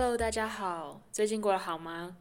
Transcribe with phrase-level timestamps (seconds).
[0.00, 2.16] Hello，大家好，最近过得好吗？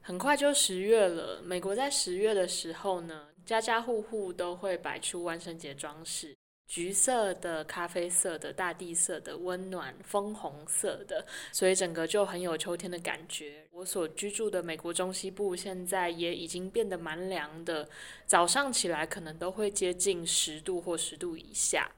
[0.00, 6.36] 很快就十月了，美国在十月的时候呢，家家户户都会摆出万圣节装饰，
[6.68, 13.66] 橘色的、咖啡色的、大地色的、温暖枫红色的，所以整个就很有秋天的感觉。
[13.72, 17.88] 我所居住的美国中西部现在也已经变得蛮凉的，
[18.24, 21.90] 早上起来可能都会接近十度或十度以下。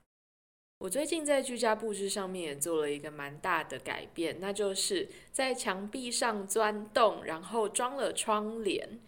[0.83, 8.99] 我最近在居家布置上面也做了一个蛮大的改变，那就是在墙壁上钻洞，然后装了窗帘。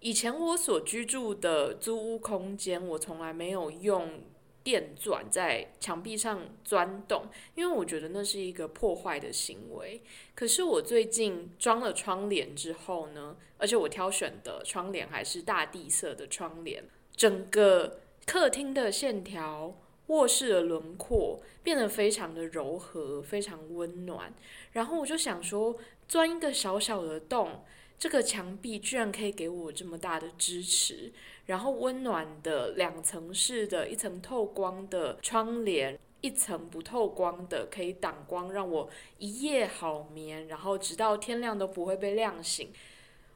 [0.00, 4.20] 以前我所居住的租屋空间，我从来没有用
[4.62, 7.24] 电钻在墙壁上钻洞，
[7.54, 10.02] 因为我觉得那是一个破坏的行为。
[10.34, 16.84] 可是我最近装了窗帘之后呢，而且我挑选的窗帘还是大地色的窗帘，
[17.16, 19.74] 整个客厅的线条。
[20.10, 24.34] 卧室的轮廓变得非常的柔和，非常温暖。
[24.72, 25.76] 然后我就想说，
[26.08, 27.62] 钻一个小小的洞，
[27.96, 31.12] 这个墙壁居然可以给我这么大的支持。
[31.46, 40.48] 然后温暖的两层式的，一层透光的窗帘，一层不透光的，可以挡光，让我一夜好眠。
[40.48, 42.72] 然后直到天亮都不会被亮醒。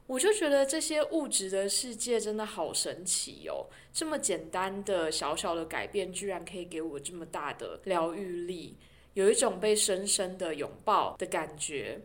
[0.06, 3.66] 我就觉得这些物质的世界真的好神奇哦！
[3.92, 8.76] 这么简单的小小的改变，居然可以给我这么大的疗愈力，
[9.14, 12.02] 有一种被深深的拥抱的感觉。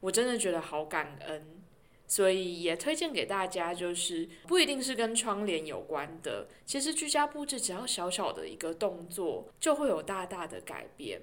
[0.00, 1.60] 我真的觉得好感恩，
[2.06, 11.20] 所以也推荐给大家，就是不一定是跟窗帘有关的，其实居家布置只要小小的一个动作，就会有大大的改变。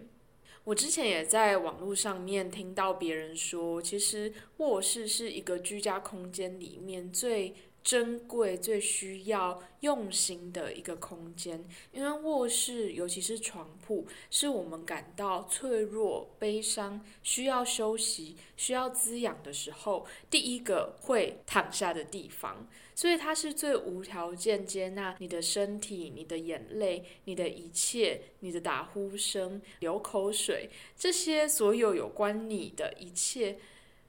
[0.66, 7.56] 我之前也在网络上面听到别人说，其实卧室是一个居家空间里面最。
[7.86, 22.68] 珍贵、最需要用心的一个空间，因为卧室，尤其是床铺，是我们感到脆弱、悲伤、需要休息、需要滋养的时候，第一个会躺下的地方。
[22.96, 33.60] 所以，它是最无条件接纳你的身体、你的眼泪、你的一切、你的打呼声、流口水，这些所有有关你的一切，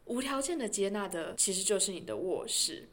[0.07, 2.89] 无条件的接纳的，其实就是你的卧室。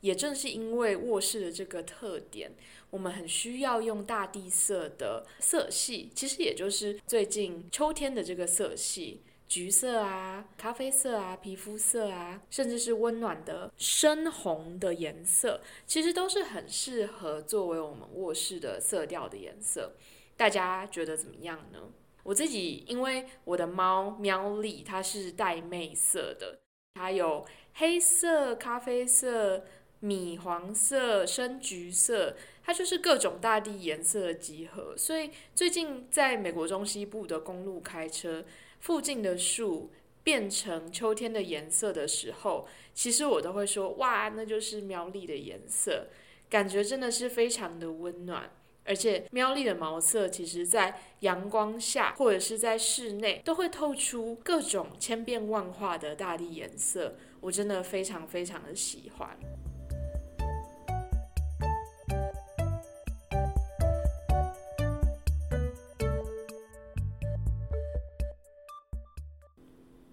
[0.00, 2.50] 也正是因为卧室的这个特点，
[2.88, 19.92] 我们很需要用大地色的色系，其实也就是最近秋天的这个色系，橘色啊、咖啡色啊、皮肤色啊，甚至是温暖的深红的颜色，其实都是很适合作为我们卧室的色调的颜色。
[20.36, 21.78] 大家觉得怎么样呢？
[22.22, 26.58] 我自己因为我的猫喵丽它是带媚色的，
[26.94, 27.44] 它有
[27.74, 29.62] 黑色、咖啡色。
[30.00, 32.34] 米黄色、深橘色，
[32.64, 34.96] 它就是各种大地颜色的集合。
[34.96, 38.44] 所以最近在美国中西部的公路开车，
[38.80, 39.90] 附近的树
[40.22, 46.06] 变成秋天的颜色的时候，其实我都会说：哇，那就是苗栗的颜色，
[46.48, 48.50] 感觉真的是非常的温暖。
[48.82, 57.14] 而且喵丽的毛色，其实在阳光下或者是在室内，都会透出各种千变万化的大地颜色。
[57.40, 59.38] 我真的非常非常的喜欢。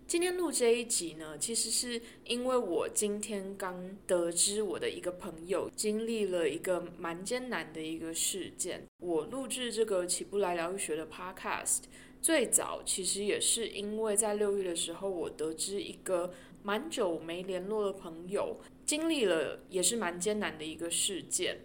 [0.08, 8.82] 今天录这一集呢，其实是因为我今天刚得知我的一个朋友经历了一个蛮艰难的一个事件。
[9.00, 11.80] 我录制这个起不来疗愈学的 Podcast，
[12.22, 16.32] 最早其实也是因为在六月的时候，我得知一个
[16.64, 21.60] 蛮久没联络的朋友经历了也是蛮艰难的一个事件。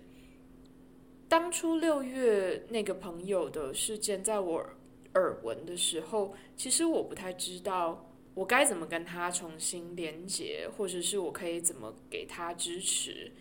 [1.28, 4.69] 当初六月那个朋友的事件，在我
[5.14, 8.08] 耳闻的时候，其实我不太知道。
[8.34, 13.32] 我该怎么跟他重新连接，或者是我可以怎么给他支持？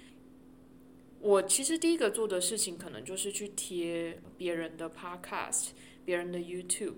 [1.19, 5.69] 我其实第一个做的事情，可能就是去贴别人的 Podcast、
[6.03, 6.95] 别人的 YouTube，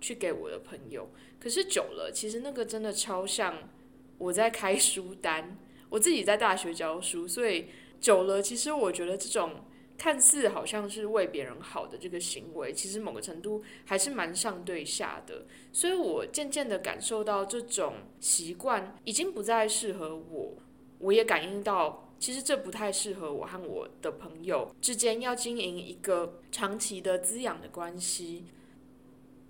[0.00, 1.10] 去给我的朋友。
[1.38, 3.70] 可是久了，其实那个真的超像
[4.18, 5.58] 我在开书单。
[5.90, 7.66] 我自己在大学教书，所以
[8.00, 9.64] 久了，其实我觉得这种。
[9.98, 15.46] 看似好像是为别人好的这个行为，其实某个程度还是蛮上对下的。
[15.72, 20.54] 所以我渐渐的感受到这种习惯已经不再适合我，
[20.98, 28.44] 我也感应到其实这不太适合我和我的朋友之间要经营一个长期的滋养的关系。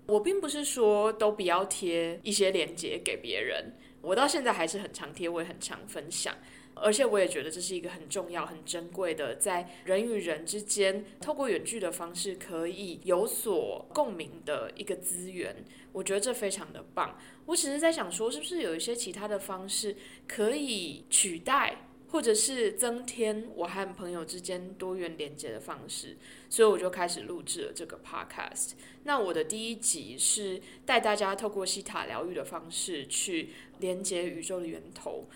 [0.05, 6.33] 我并不是说都不要贴一些链接给别人，我到现在还是很常贴，我也很常分享。
[6.81, 15.55] 而且我也觉得这是一个很重要、很珍贵的，在人与人之间透过远距的方式可以有所共鸣的一个资源。
[15.91, 17.17] 我觉得这非常的棒。
[17.45, 19.95] 我只是在想说，是不是有一些其他的方式
[20.27, 21.83] 可以取代？
[22.09, 26.15] 或者是增添我和朋友之间多元连接的方式，
[26.47, 28.71] 所以我就开始录制了这个 podcast。
[29.03, 35.27] 那我的第一集是带大家透过西塔疗愈的方式去连接宇宙的源头。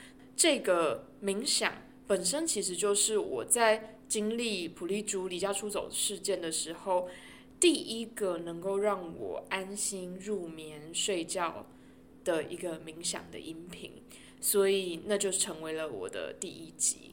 [0.42, 7.08] 这个冥想本身其实就是我在经历普利珠离家出走事件的时候，
[7.60, 11.68] 第一个能够让我安心入眠睡觉
[12.24, 14.02] 的一个冥想的音频。
[14.40, 17.12] 所以，那就成为了我的第一集。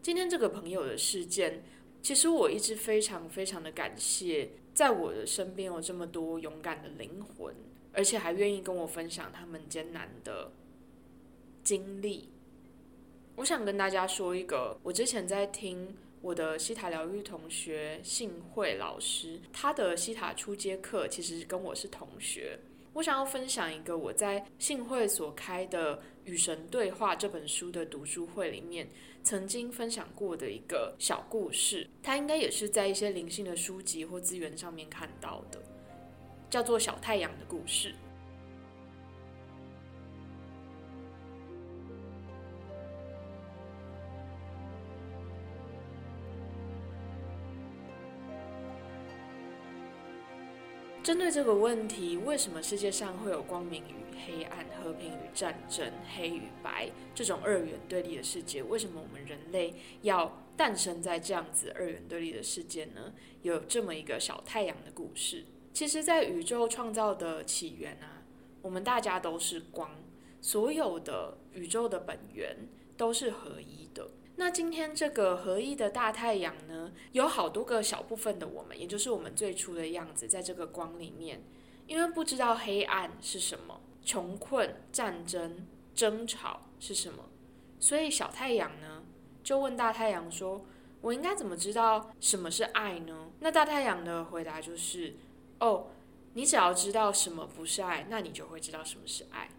[0.00, 1.64] 今天这个朋友的事件，
[2.00, 7.52] 其实我一直非常非常的感谢，在我的身边有这么多勇敢的灵魂，
[7.92, 10.52] 而且还愿意跟我分享他们艰难的
[11.62, 12.28] 经历。
[13.36, 22.58] 我想跟大家说一个，我之前在听我的西塔疗愈同学幸会老师，他的西塔初阶课，其实跟我是同学。
[22.92, 28.86] 我想要分享一个我在幸会所开的《与神对话》这本书的读书会里面
[29.22, 35.62] 曾经分享过的一个小故事，它应该也是在一些灵性的书籍或资源上面看到的，
[36.50, 37.90] 叫做《小太阳的故事》。
[51.02, 53.94] 针对这个问题，为什么世界上会有光明与
[54.26, 58.62] 黑暗、和平与战争、黑与白这种二元对立的世界？
[58.62, 63.14] 为什么我们人类要诞生在这样子二元对立的世界呢？
[63.40, 65.46] 有这么一个小太阳的故事。
[65.72, 68.22] 其实，在宇宙创造的起源啊，
[68.60, 69.90] 我们大家都是光，
[70.42, 72.54] 所有的宇宙的本源
[72.98, 74.10] 都是合一的。
[74.40, 81.42] 那今天这个合一的大太阳呢，有好多个小部分的我们，也就是我们最初的样子，在这个光里面。
[81.86, 87.24] 因为不知道黑暗是什么，穷困、战争、争吵是什么，
[87.78, 89.02] 所以小太阳呢
[89.44, 90.64] 就问大太阳说
[91.02, 95.16] ：“我应该怎么知道什么是爱呢？”那大太阳的回答就是
[95.60, 95.88] ：“哦，
[96.32, 99.50] 你只要知道什么不是爱，那你就会知道什么是爱。”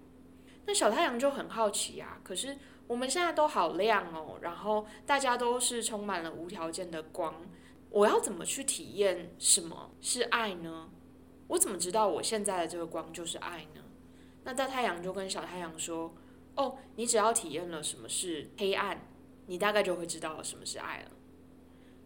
[0.65, 2.57] 那小太阳就很好奇啊，可是。
[2.91, 7.33] 我们现在都好亮哦，然后大家都是充满了无条件的光。
[7.89, 10.89] 我要怎么去体验什么是爱呢？
[11.47, 13.81] 我怎么知道我现在的这个光就是爱呢？
[14.43, 16.13] 那大太阳就跟小太阳说
[16.57, 19.07] ：“哦，你只要体验了什么是黑暗，
[19.45, 21.11] 你大概就会知道什么是爱了。”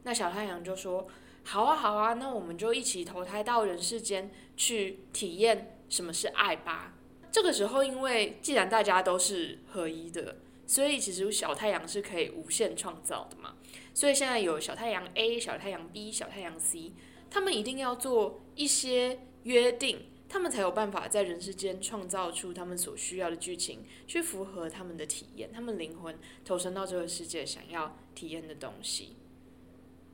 [0.06, 1.08] 那小太阳就说
[1.44, 6.94] ：“好啊，好啊，那我们就一起投胎到人世间去体验什么是爱吧。”
[7.34, 10.36] 这个时候，因为既然大家都是合一的。
[10.68, 13.56] 所以其实小太阳是可以无限创造的嘛，
[13.94, 16.94] 所以现在有小太阳 A、小太阳 B、小太阳 C，
[17.30, 29.16] 他们一定要做一些约定，他们才有办法在人世间创造出他们所需要的剧情，去符合他们的体验，他们灵魂投身到这个世界想要体验的东西。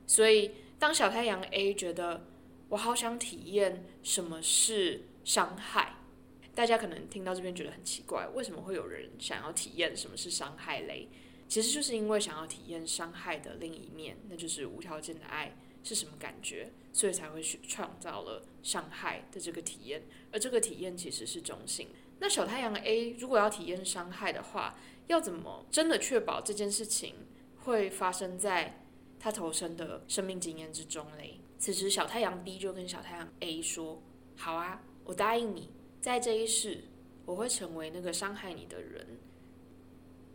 [0.06, 2.26] 所以当小太阳 A 觉得
[2.68, 5.96] 我好想体验什么是伤害。
[6.54, 11.08] 大家可能听到这边觉得很奇怪，为什么会有人想要体验什么是伤害嘞？
[11.48, 20.02] 其实就是因为想要体验伤害的另一面，那就是无条件的爱是什么感觉，所以才会去创造了伤害的这个体验。
[20.30, 21.88] 而这个体验其实是中性。
[22.20, 27.14] 那小太阳 A 如果要体验伤害的话，要怎么真的确保这件事情
[27.64, 28.84] 会发生在
[29.18, 31.40] 他投身的生命经验之中嘞？
[31.58, 34.02] 此时小太阳 B 就跟小太阳 A 说
[34.36, 35.70] ：“好啊，我答应你。”
[36.02, 36.82] 在这一世，
[37.24, 39.06] 我会成为那个伤害你的人，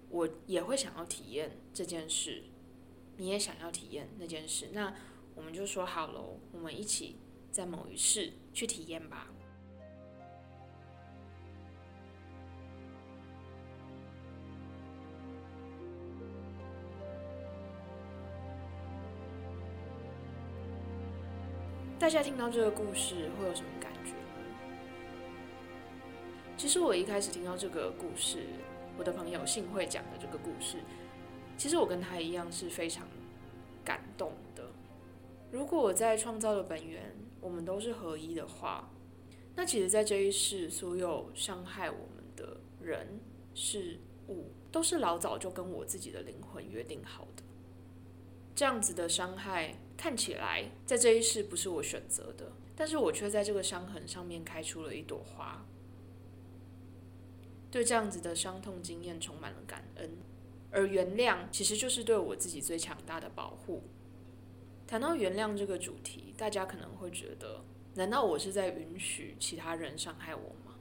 [0.09, 2.45] 我也会想要体验这件事，
[3.17, 4.95] 你也想要体验那件事，那
[5.35, 7.17] 我们就说好喽，我们一起
[7.51, 9.27] 在某一世去体验吧。
[21.99, 24.16] 大家听到这个故事会有什么感觉？
[26.57, 28.39] 其实我一开始听到这个故事，
[28.97, 30.77] 我的朋友幸会讲的这个故事，
[31.55, 33.07] 其实我跟他一样是非常
[33.85, 34.63] 感动的。
[35.51, 38.89] 如果我在创造的本源，我们都是合一的话，
[39.55, 43.19] 那其实，在这一世，所有伤害我们的人
[43.53, 47.43] 事物，都是老早就跟我自己的灵魂约定好的。
[48.55, 55.63] 这样子的伤害看起来在这一世不是我选择的，但是我却在这个伤痕上面开出了一朵花。
[57.69, 60.09] 对这样子的伤痛经验充满了感恩，
[60.71, 63.83] 而原谅其实就是对我自己最强大的保护。
[64.87, 67.61] 谈到原谅这个主题，大家可能会觉得，
[67.95, 70.75] 难道我是在允许其他人伤害我吗？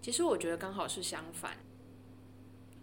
[0.00, 1.58] 其实我觉得刚好是相反。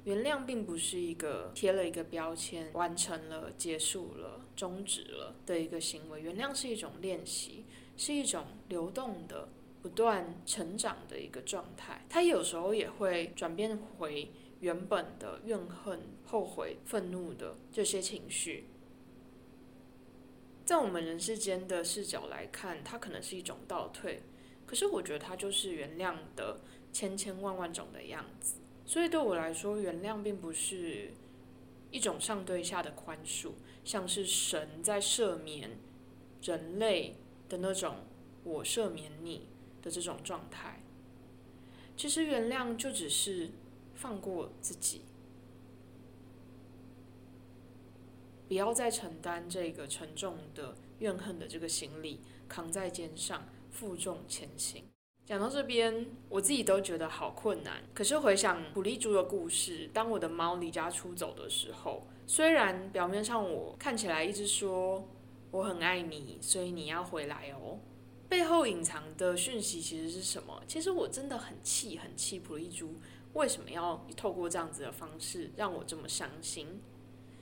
[0.04, 6.22] 原谅并不是一个贴了一个标签、完成了、结束了、终止了的一个行为。
[6.22, 7.64] 原谅是一种练习，
[7.96, 9.48] 是一种流动的、
[9.84, 12.04] 不断成长的一个状态。
[12.10, 18.66] 它有时候也会转变回原本的怨恨、后悔、愤怒的这些情绪。
[20.66, 24.24] 在我们人世间的视角来看，它可能是一种倒退，
[24.66, 26.62] 可是我觉得它就是原谅的
[26.94, 28.56] 千千万万种的样子。
[28.86, 31.12] 所以对我来说，原谅并不是
[31.92, 33.52] 一种上对下的宽恕，
[33.84, 35.72] 像是神在赦免
[36.42, 37.18] 人类
[37.50, 37.98] 的那种
[38.46, 39.48] “我赦免你”
[39.84, 40.82] 的这种状态。
[41.96, 43.52] 其实原谅就只是
[43.94, 45.02] 放过自己，
[48.48, 54.86] 不要再承担这个沉重的怨恨的这个行李，扛在肩上，负重前行。
[55.26, 57.84] 讲到这边，我自己都觉得好困难。
[57.94, 65.08] 可是回想普利猪的故事，当我的猫离家出走的时候，虽然表面上我看起来一直说
[65.52, 67.80] 我很爱你，所以你要回来哦，
[68.34, 70.60] 背后隐藏的讯息其实是什么？
[70.68, 72.96] 其实我真的很气，很气普利珠
[73.34, 76.82] 为什么要透过这样子的方式让我这么伤心？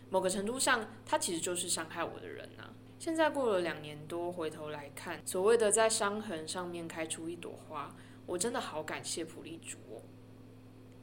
[0.09, 2.73] 某个程度上，他其实就是伤害我的人呐。
[2.99, 7.95] 现在过了两年多，回头来看，所谓的在伤痕上面开出一朵花，
[8.25, 10.01] 我真的好感谢普利珠哦。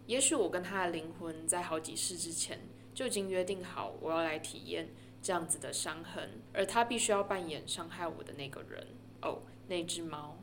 [0.04, 2.60] 也许我跟他的灵魂在好几世之前
[2.92, 4.90] 就已经约定好，我要来体验
[5.22, 8.86] 这样子的伤痕，而他必须要扮演伤害我的那个人
[9.22, 10.36] 哦，那只猫。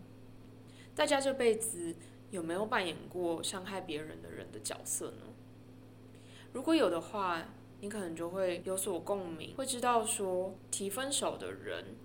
[0.95, 1.95] 大家这辈子
[2.31, 5.23] 有没有扮演过伤害别人的人的角色呢？
[6.53, 7.45] 如果有的话。
[7.81, 11.97] 你可能就会有所共鸣，会知道说提分手的人，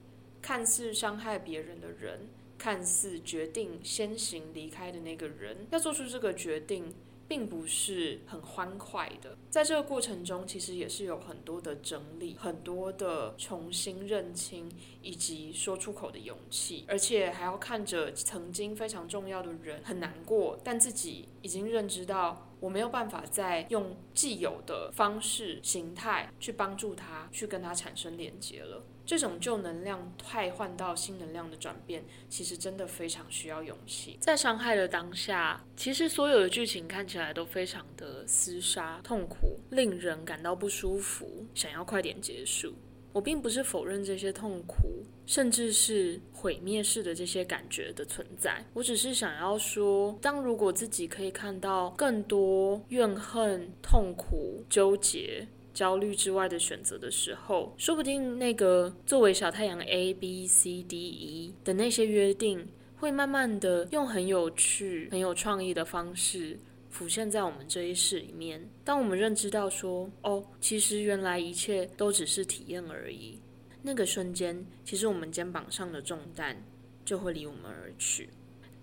[0.42, 6.92] 看似伤害别人的人，看似决定先行离开的那个人，要做出这个决定。
[7.30, 14.68] 并不是很欢快的，在这个过程中，其实也是有很多的整理，很多的重新认清，
[15.00, 28.82] 以及说出口的勇气，而且还要看着曾经非常重要的人很难过，但自己已经认知到我没有办法再用既有的方式形态去帮助他，去跟他产生连接了。
[29.10, 34.16] 这种旧能量替换到新能量的转变，其实真的非常需要勇气。
[34.20, 42.72] 在伤害的当下，其实所有的剧情看起来都非常的厮杀、痛苦，令人感到不舒服，想要快点结束。
[43.12, 44.76] 我并不是否认这些痛苦，
[45.26, 48.64] 甚至是毁灭式的这些感觉的存在。
[48.72, 55.48] 我只是想要说，当如果自己可以看到更多怨恨、痛苦、纠结。
[55.80, 62.68] 焦虑之外的选择的时候，说不定那个作为小太阳 A B C D E 的那些约定，
[62.99, 66.60] 会慢慢的用很有趣、很有创意的方式
[66.90, 68.62] 浮现在我们这一世里面。
[68.84, 73.40] 当我们认知到说，哦，其实原来一切都只是体验而已，
[73.80, 76.62] 那个瞬间，其实我们肩膀上的重担
[77.06, 78.28] 就会离我们而去。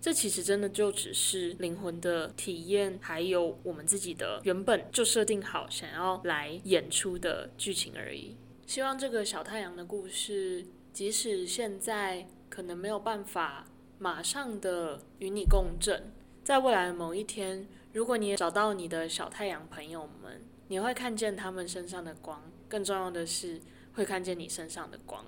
[0.07, 8.37] 这其实真的就只是灵魂的体验，还有我们自己的原本就设定好想要来演出的剧情而已。
[8.65, 13.67] 希望这个小太阳的故事，即使现在可能没有办法
[13.99, 22.41] 马上的与你共振，在未来的某一天，如果你也找到你的小太阳朋友们，你会看见他们身上的光。
[22.69, 23.59] 更重要的是，
[23.91, 25.25] 会看见你身上的光。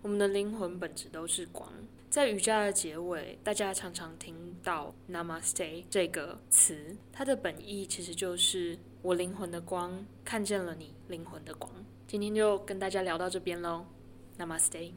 [0.00, 1.70] 我们的灵魂本质都是光。
[2.12, 6.94] 在瑜伽的结尾，大家常常听到 Namaste 这个词。
[7.10, 11.72] 它的本意其实就是我灵魂的光，看见了你灵魂的光。
[12.06, 13.86] 今天就跟大家聊到这边喽
[14.38, 14.92] ，Namaste。